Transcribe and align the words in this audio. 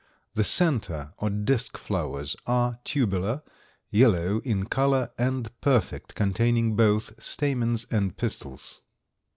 The 0.33 0.43
center 0.43 1.13
or 1.19 1.29
disk 1.29 1.77
flowers 1.77 2.35
are 2.47 2.79
tubular, 2.83 3.43
yellow 3.91 4.39
in 4.43 4.65
color 4.65 5.11
and 5.15 5.51
perfect, 5.61 6.15
containing 6.15 6.75
both 6.75 7.13
stamens 7.21 7.85
and 7.91 8.17
pistils. 8.17 8.81